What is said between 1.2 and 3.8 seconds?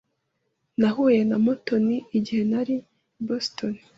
na Mutoni igihe nari i Boston.